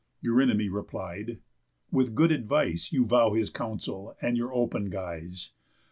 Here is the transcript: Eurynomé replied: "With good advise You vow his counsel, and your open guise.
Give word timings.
Eurynomé 0.23 0.67
replied: 0.71 1.37
"With 1.91 2.15
good 2.15 2.31
advise 2.31 2.91
You 2.91 3.05
vow 3.05 3.35
his 3.35 3.51
counsel, 3.51 4.15
and 4.19 4.35
your 4.35 4.51
open 4.51 4.89
guise. 4.89 5.51